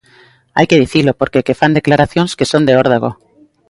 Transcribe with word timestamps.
Hai 0.57 0.65
que 0.69 0.81
dicilo, 0.83 1.11
porque 1.19 1.39
é 1.39 1.45
que 1.47 1.57
fan 1.59 1.73
declaracións 1.79 2.35
que 2.37 2.49
son 2.51 2.63
de 2.67 2.73
órdago. 2.83 3.09